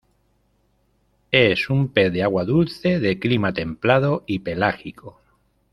[1.31, 5.21] Es un pez de agua dulce, de clima templado y pelágico.